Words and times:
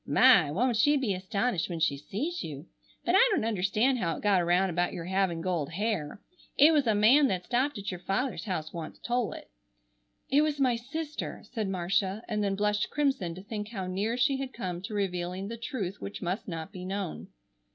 My! 0.03 0.49
Won't 0.51 0.77
she 0.77 0.97
be 0.97 1.13
astonished 1.13 1.69
when 1.69 1.79
she 1.79 1.95
sees 1.95 2.43
you! 2.43 2.65
But 3.05 3.13
I 3.15 3.19
don't 3.31 3.45
understand 3.45 3.99
how 3.99 4.17
it 4.17 4.23
got 4.23 4.41
around 4.41 4.71
about 4.71 4.93
your 4.93 5.05
having 5.05 5.41
gold 5.41 5.73
hair. 5.73 6.19
It 6.57 6.73
was 6.73 6.87
a 6.87 6.95
man 6.95 7.27
that 7.27 7.45
stopped 7.45 7.77
at 7.77 7.91
your 7.91 7.99
father's 7.99 8.45
house 8.45 8.73
once 8.73 8.97
told 8.97 9.35
it——" 9.35 9.51
"It 10.27 10.41
was 10.41 10.59
my 10.59 10.75
sister!" 10.75 11.43
said 11.51 11.69
Marcia, 11.69 12.23
and 12.27 12.43
then 12.43 12.55
blushed 12.55 12.89
crimson 12.89 13.35
to 13.35 13.43
think 13.43 13.67
how 13.69 13.85
near 13.85 14.17
she 14.17 14.37
had 14.37 14.53
come 14.53 14.81
to 14.81 14.95
revealing 14.95 15.49
the 15.49 15.55
truth 15.57 16.01
which 16.01 16.19
must 16.19 16.47
not 16.47 16.71
be 16.71 16.83
known. 16.83 17.27